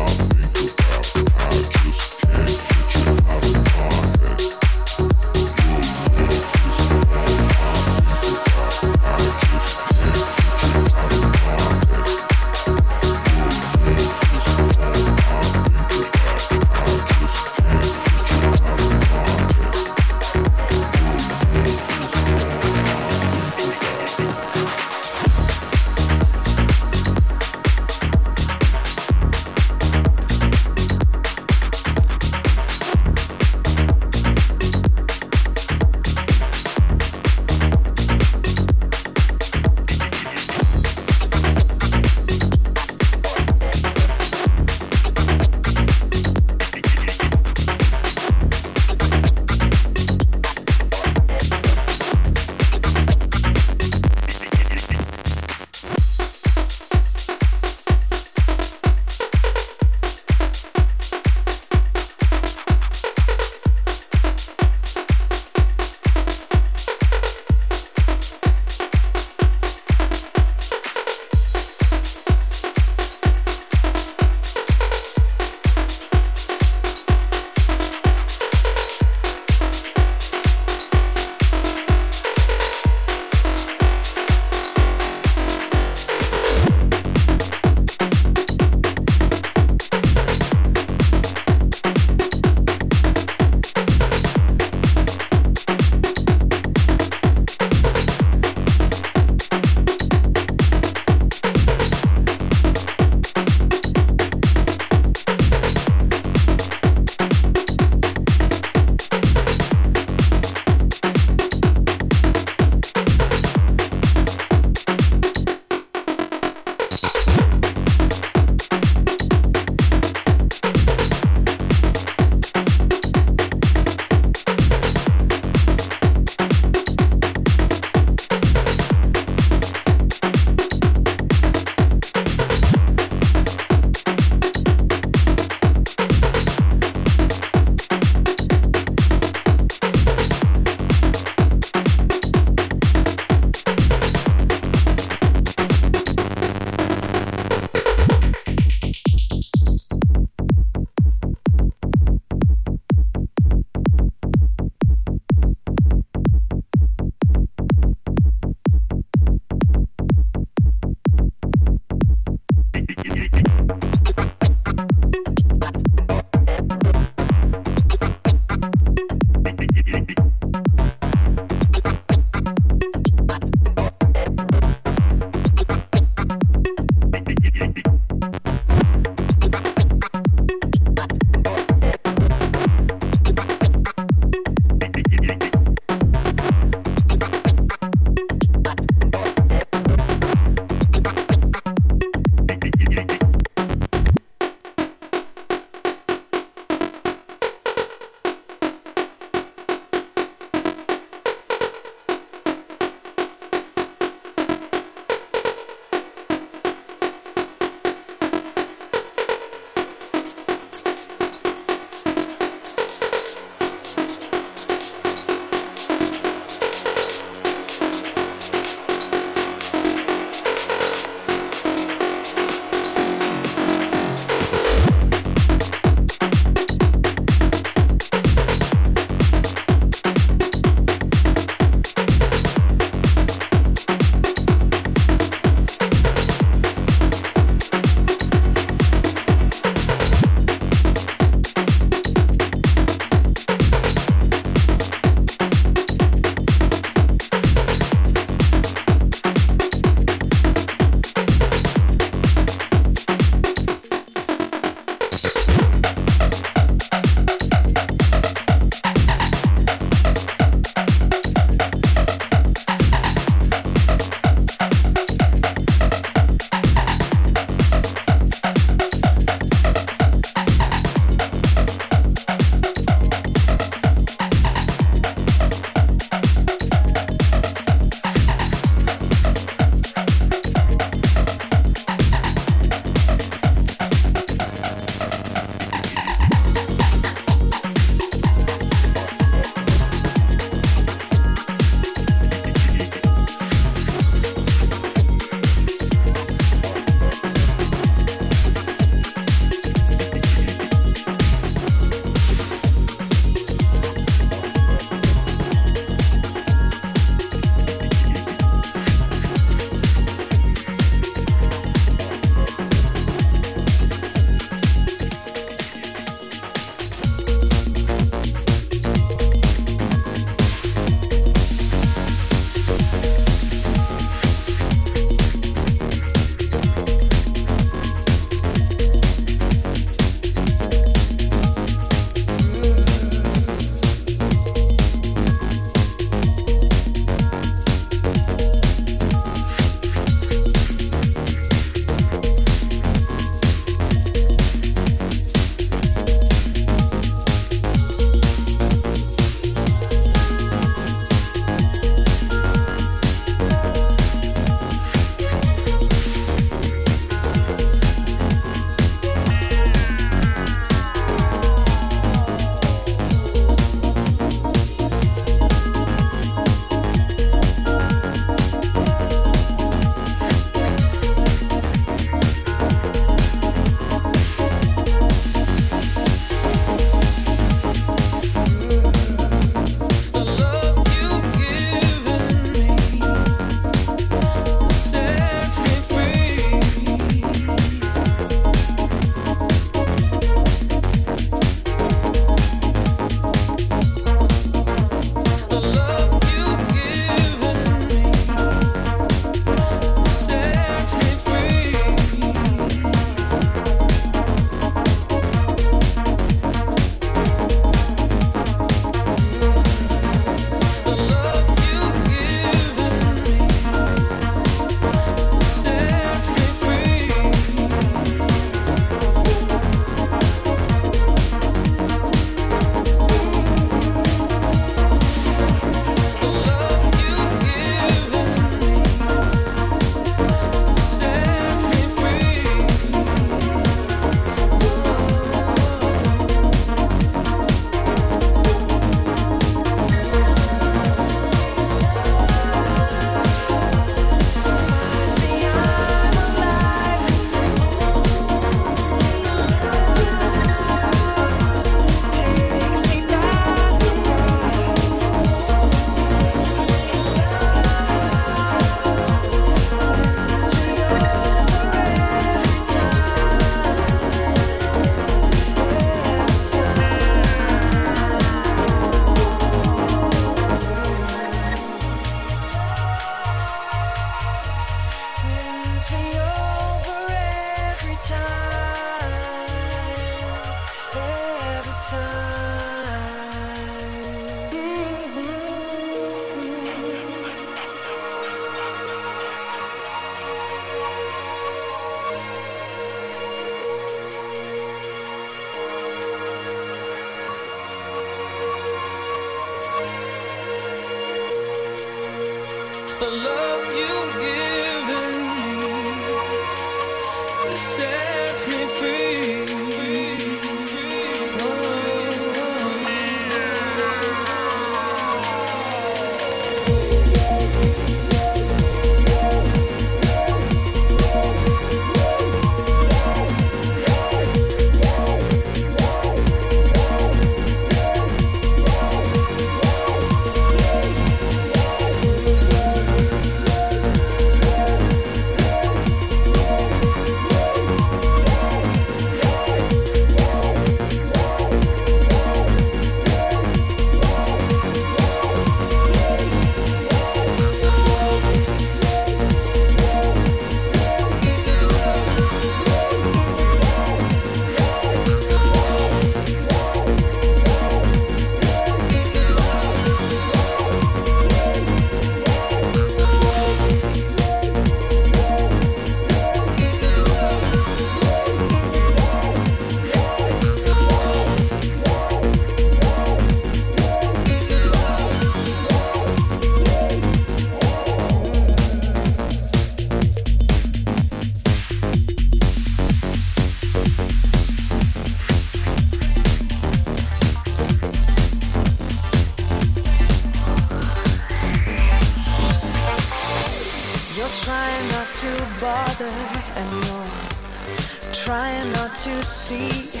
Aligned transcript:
see 599.54 600.00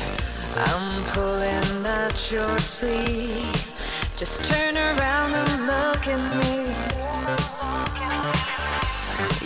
I'm 0.56 1.04
pulling 1.12 1.86
at 1.86 2.30
your 2.30 2.58
sleeve. 2.58 3.72
Just 4.16 4.44
turn 4.44 4.76
around 4.76 5.34
and 5.34 5.52
look 5.72 6.02
at 6.06 6.22
me. 6.40 6.54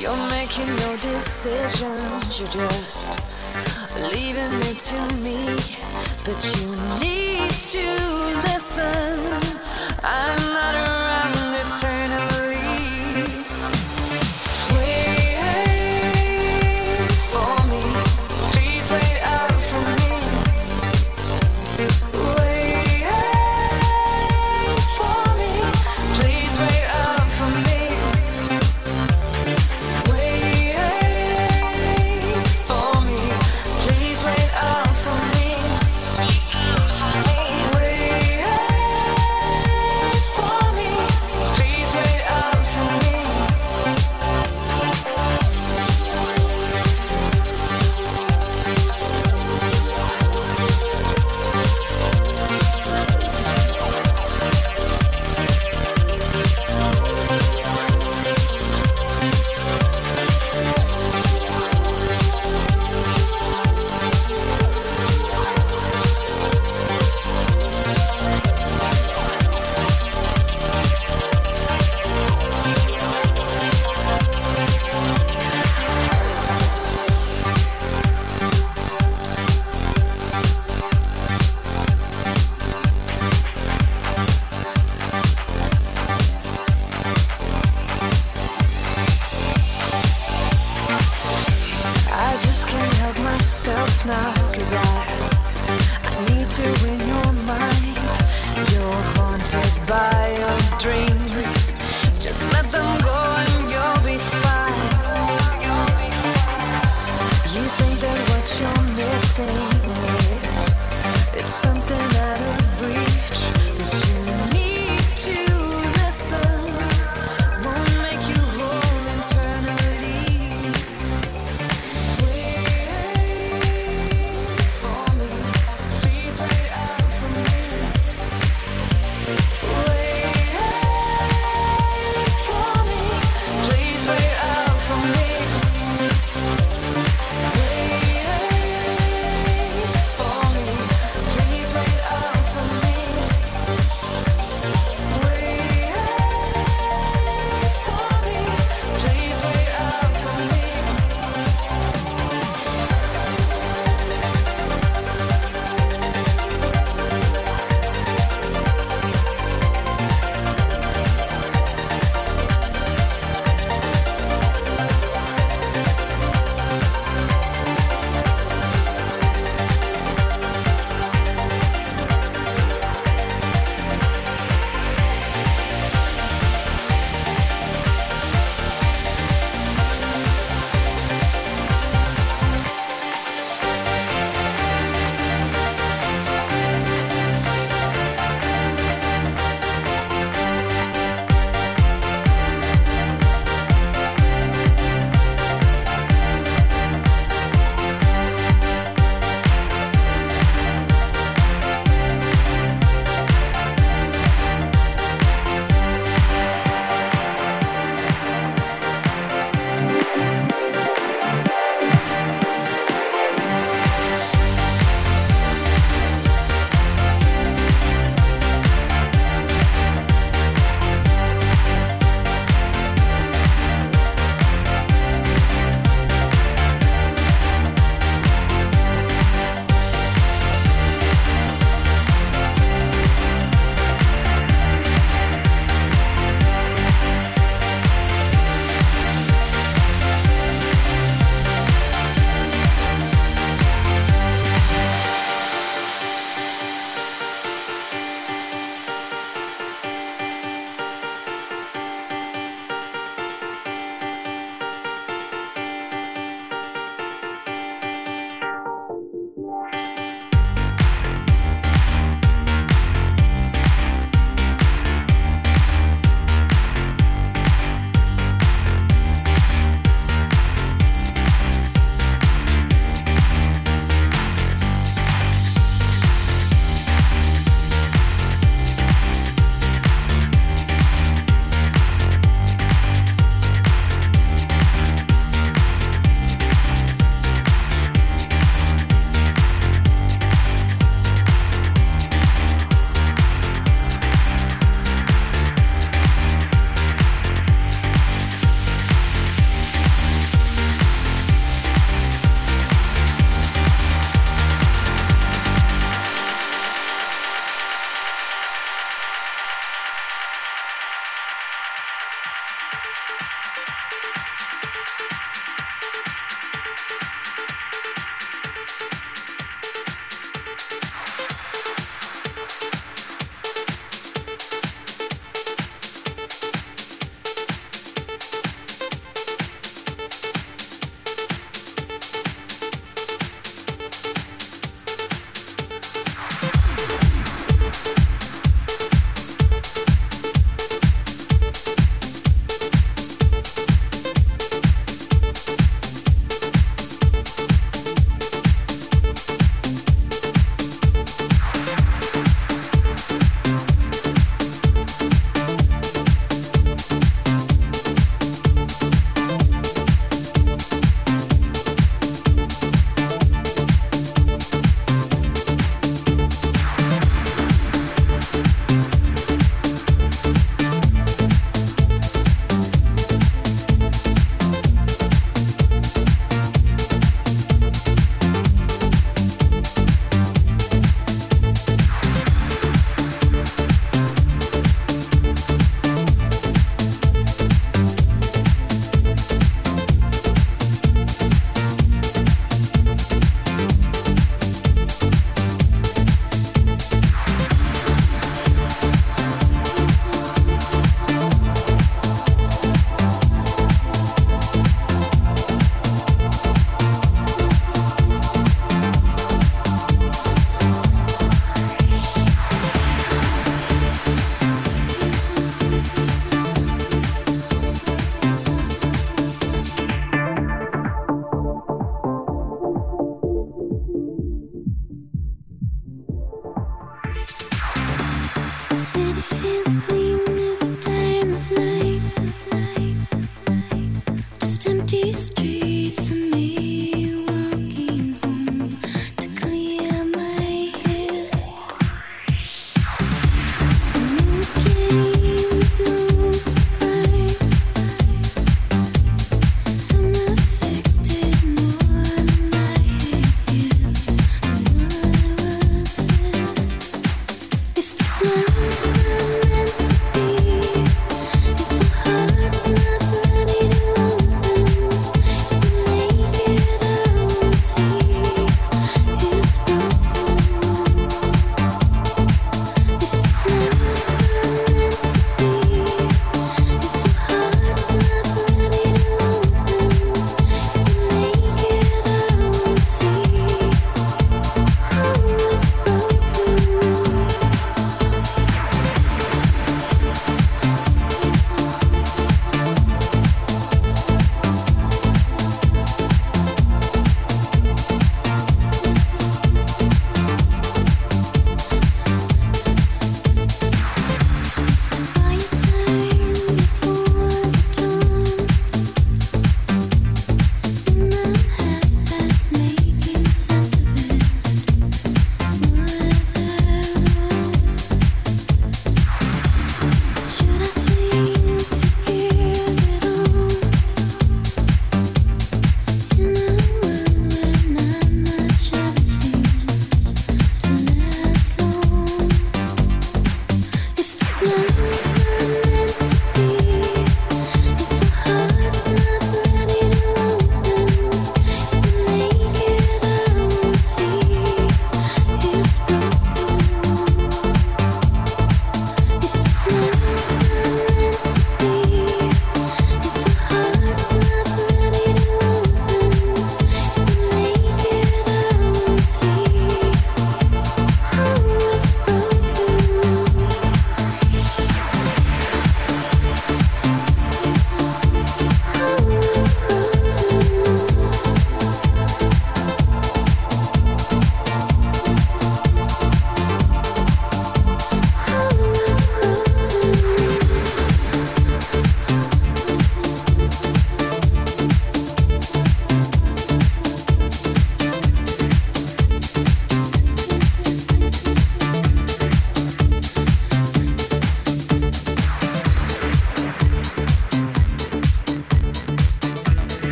You're 0.00 0.28
making 0.30 0.70
no 0.76 0.96
decisions, 0.96 2.38
you're 2.38 2.48
just 2.48 3.10
leaving 4.12 4.54
it 4.70 4.78
to 4.90 5.00
me. 5.16 5.38
But 6.24 6.38
you 6.56 6.65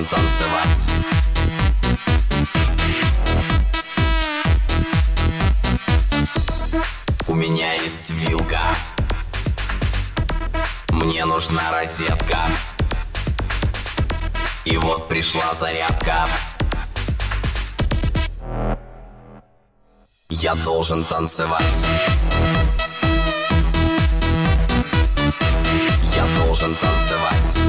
должен 0.00 0.06
танцевать. 0.06 0.86
У 7.26 7.34
меня 7.34 7.74
есть 7.74 8.10
вилка. 8.10 8.60
Мне 10.90 11.24
нужна 11.24 11.72
розетка. 11.72 12.48
И 14.64 14.76
вот 14.76 15.08
пришла 15.08 15.54
зарядка. 15.54 16.28
Я 20.28 20.54
должен 20.54 21.04
танцевать. 21.04 21.84
Я 26.14 26.44
должен 26.44 26.74
танцевать. 26.74 27.59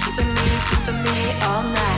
Keeping 0.00 1.02
me 1.02 1.91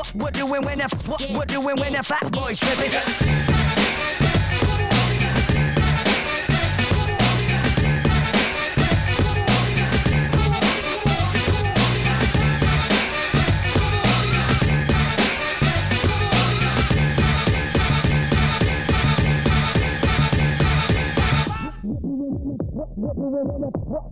what 0.00 0.14
we're 0.14 0.30
doing 0.30 0.62
when 0.62 0.78
the 0.78 0.88
what 1.06 1.20
we're 1.30 1.44
doing 1.44 1.76
when 1.76 1.92
the 1.92 2.02
fat 2.02 2.32
boys 2.32 2.58
tripping. 2.58 3.49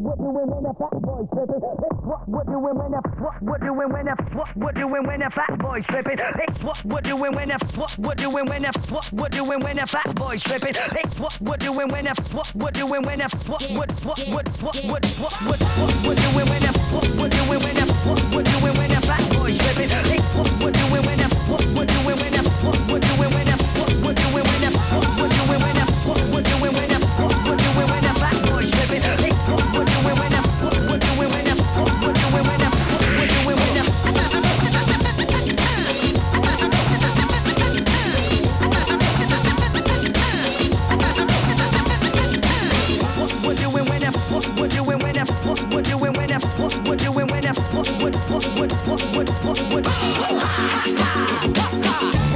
What 0.09 0.17
we're 0.17 0.33
doing 0.33 0.49
when 0.49 0.65
the 0.65 0.73
fat 0.81 0.97
boys 1.05 1.29
tripping. 1.37 1.61
It's 1.61 2.01
what 2.01 2.25
we're 2.25 2.49
doing 2.49 2.81
when 2.81 2.97
the 2.97 3.01
what 3.21 3.37
we're 3.45 3.61
doing 3.61 3.93
when 3.93 4.07
the 4.09 4.17
what 4.33 4.57
we're 4.57 4.73
doing 4.73 5.05
when 5.05 5.21
the 5.21 5.29
fat 5.29 5.53
boys 5.61 5.85
tripping. 5.85 6.17
It's 6.17 6.65
what 6.65 6.81
we're 6.83 7.05
doing 7.05 7.33
when 7.37 7.49
the 7.53 7.59
what 7.77 7.93
we're 7.99 8.15
doing 8.17 8.47
when 8.49 8.63
the 8.63 8.73
what 8.89 9.13
we're 9.13 9.29
doing 9.29 9.61
when 9.61 9.77
the 9.77 9.87
fat 9.87 10.09
boys 10.17 10.41
tripping. 10.41 10.73
It's 10.97 11.21
what 11.21 11.37
we're 11.45 11.61
doing 11.61 11.93
when 11.93 12.09
the 12.09 12.17
what 12.33 12.49
we're 12.57 12.71
doing 12.73 13.03
when 13.05 13.19
the 13.21 13.29
what 13.53 13.61
what 13.77 13.93
what 14.01 14.17
what 14.33 14.49
what 14.65 14.77
what 14.89 15.05
what 15.13 15.29
what 15.45 15.61
what 15.77 15.93
we're 16.01 16.17
doing 16.17 16.49
when 16.49 16.63
the 16.65 16.73
what 16.89 17.05
we're 17.13 17.29
doing 17.29 17.61
when 17.61 17.77
the 17.77 17.85
what 18.09 18.21
we're 18.33 18.49
doing 18.49 18.75
when 18.81 18.89
the 18.89 19.01
fat 19.05 19.21
boys 19.29 19.61
tripping. 19.61 19.93
It's 19.93 20.25
what 20.33 20.49
we're 20.57 20.73
doing 20.73 21.05
when 21.05 21.21
the 21.21 21.29
what 21.53 21.61
we're 21.77 21.85
doing 21.85 22.17
when 22.17 22.33
the 22.33 22.43
what 22.65 22.81
we're 22.89 22.97
doing 22.97 23.29
when 23.29 23.45
the 23.45 23.57
what 23.77 23.93
we're 24.01 24.17
doing 24.17 24.45
when 24.49 24.61
the 24.65 24.73
what 24.73 25.05
we're 25.21 25.29
doing 25.37 25.61
when 25.61 25.77
the 25.77 25.85
what 26.09 26.17
we're 26.33 26.49
doing 26.49 26.73
when 26.73 26.89
the 26.89 26.97
what 26.97 26.98
when 46.29 46.43
I 46.43 46.49
force 46.57 46.77
would 46.77 46.99
do 46.99 47.19
it 47.19 47.31
when 47.31 47.47
I 47.47 47.53
force 47.55 47.91
would 48.03 48.15
force 48.15 48.47
would 48.59 48.73
force 48.81 49.03
would 49.15 49.29
force 49.31 49.61
would 49.73 49.87
force 49.87 49.87
would 52.13 52.28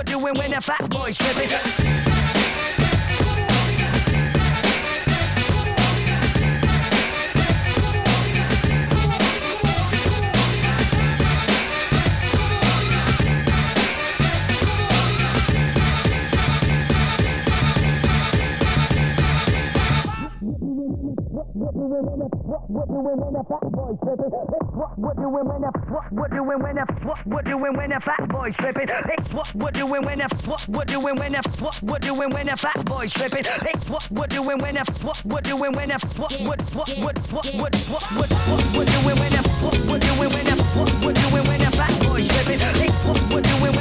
we're 0.00 0.04
doing 0.04 0.34
when 0.34 0.52
a 0.54 0.60
fat 0.60 0.88
boys 0.88 1.20
rip 1.20 1.36
what 22.70 22.88
do 22.88 22.94
we 22.94 23.12
when 23.14 23.36
a 23.36 23.44
fat 23.44 23.72
boy 23.72 23.96
tripping? 24.02 24.30
What 24.96 25.16
do 25.16 25.28
we 25.28 25.42
when 25.42 25.62
what 25.90 26.32
when 26.56 26.78
a 26.78 26.86
what 27.24 27.46
when 27.70 27.92
fat 28.00 28.28
boy 28.28 28.50
tripping? 28.58 28.88
what 30.46 30.66
we're 30.68 30.84
doing 30.84 31.16
when 31.16 31.34
if 31.34 31.60
what 31.60 31.80
we're 31.82 31.98
doing 31.98 32.30
when 32.30 32.48
if 32.48 32.60
fat 32.60 32.84
boy's 32.84 33.12
tripping. 33.12 33.44
It's 33.46 33.88
what 33.88 34.10
we're 34.10 34.26
doing 34.26 34.58
when 34.58 34.76
if 34.76 35.04
what 35.04 35.24
we're 35.24 35.40
doing 35.40 35.72
when 35.72 35.90
if 35.90 36.02
what 36.18 36.32
would 36.40 36.60
what 36.74 36.88
would 36.98 37.18
what 37.32 37.46
would 37.54 37.74
what 37.90 38.04
would 38.16 38.32
what 38.48 38.64
we're 38.76 38.84
doing 38.84 39.18
when 39.18 39.32
if 39.32 39.62
what 39.62 39.76
we're 39.88 39.98
doing 39.98 40.30
when 40.30 40.46
if 40.46 40.76
what 40.76 40.90
we're 41.02 41.12
doing 41.12 41.44
when 41.48 41.60
if 41.60 41.74
fat 41.74 42.00
boy's 42.00 42.28
tripping. 42.28 42.60
It's 42.60 43.04
what 43.04 43.20
we're 43.30 43.42
doing 43.42 43.79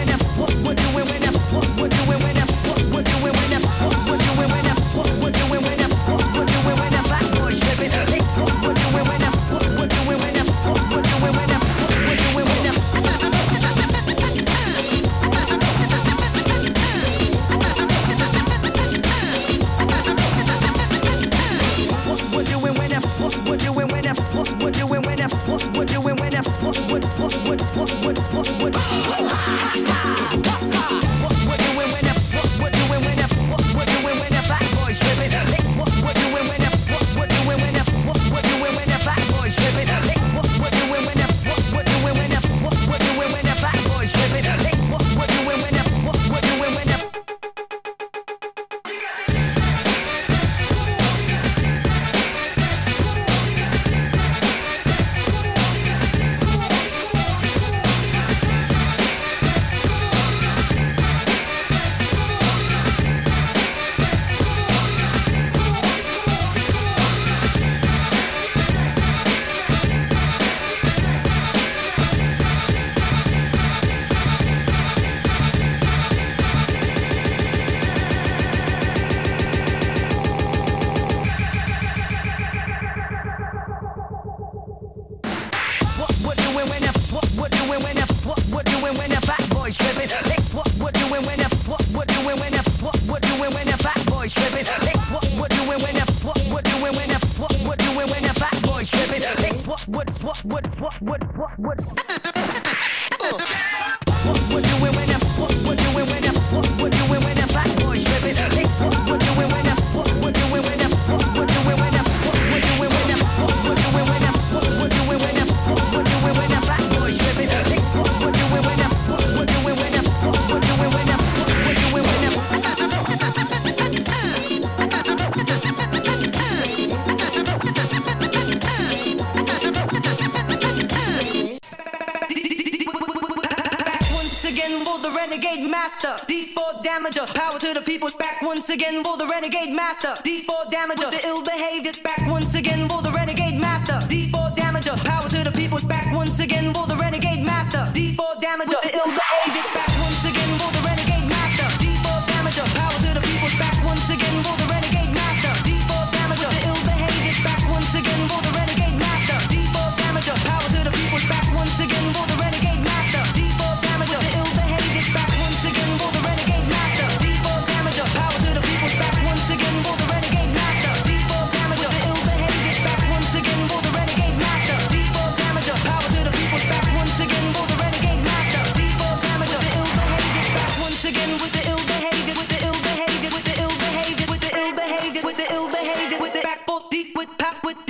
again 138.69 139.01
roll 139.03 139.17
the 139.17 139.27
renegade 139.27 139.71
master. 139.71 140.13
D4 140.23 140.69
damage 140.69 140.99
the 140.99 141.21
ill 141.25 141.38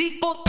people 0.10 0.49